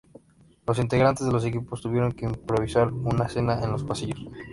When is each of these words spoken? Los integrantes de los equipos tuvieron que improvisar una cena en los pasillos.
Los 0.65 0.79
integrantes 0.79 1.27
de 1.27 1.31
los 1.31 1.45
equipos 1.45 1.79
tuvieron 1.83 2.11
que 2.13 2.25
improvisar 2.25 2.91
una 2.91 3.29
cena 3.29 3.61
en 3.63 3.71
los 3.71 3.83
pasillos. 3.83 4.25